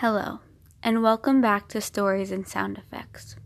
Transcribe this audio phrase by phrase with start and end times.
[0.00, 0.40] Hello,
[0.82, 3.36] and welcome back to Stories and Sound Effects.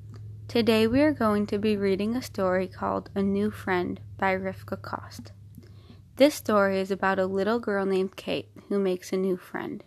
[0.46, 4.80] Today we are going to be reading a story called A New Friend by Rivka
[4.80, 5.32] Kost.
[6.14, 9.82] This story is about a little girl named Kate who makes a new friend.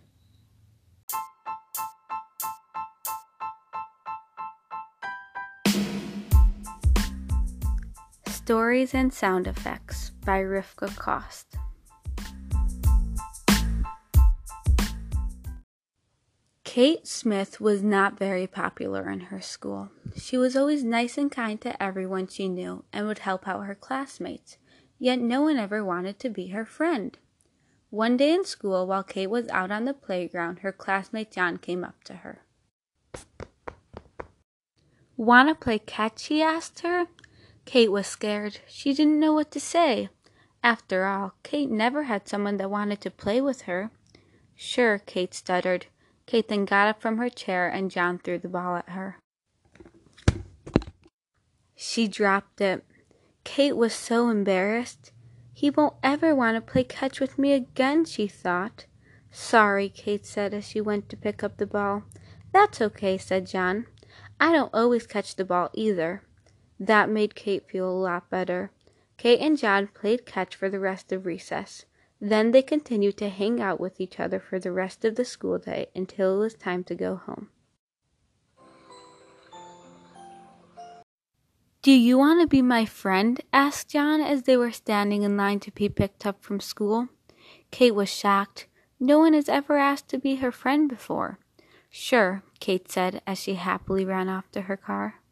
[8.26, 11.46] Stories and Sound Effects by Rivka Kost.
[16.78, 19.90] Kate Smith was not very popular in her school.
[20.16, 23.74] She was always nice and kind to everyone she knew and would help out her
[23.74, 24.58] classmates,
[24.96, 27.18] yet no one ever wanted to be her friend.
[27.90, 31.82] One day in school, while Kate was out on the playground, her classmate John came
[31.82, 32.44] up to her.
[35.16, 36.26] Wanna play catch?
[36.26, 37.06] he asked her.
[37.64, 38.60] Kate was scared.
[38.68, 40.10] She didn't know what to say.
[40.62, 43.90] After all, Kate never had someone that wanted to play with her.
[44.54, 45.86] Sure, Kate stuttered.
[46.28, 49.16] Kate then got up from her chair and John threw the ball at her.
[51.74, 52.84] She dropped it.
[53.44, 55.10] Kate was so embarrassed.
[55.54, 58.84] He won't ever want to play catch with me again, she thought.
[59.30, 62.02] Sorry, Kate said as she went to pick up the ball.
[62.52, 63.86] That's okay, said John.
[64.38, 66.24] I don't always catch the ball either.
[66.78, 68.70] That made Kate feel a lot better.
[69.16, 71.86] Kate and John played catch for the rest of recess.
[72.20, 75.58] Then they continued to hang out with each other for the rest of the school
[75.58, 77.48] day until it was time to go home.
[81.80, 83.40] Do you want to be my friend?
[83.52, 87.08] asked John as they were standing in line to be picked up from school.
[87.70, 88.66] Kate was shocked.
[88.98, 91.38] No one has ever asked to be her friend before.
[91.88, 95.22] Sure, Kate said as she happily ran off to her car.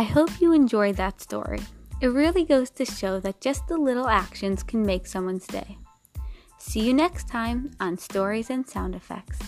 [0.00, 1.60] I hope you enjoyed that story.
[2.00, 5.76] It really goes to show that just the little actions can make someone's day.
[6.56, 9.38] See you next time on Stories and Sound Effects.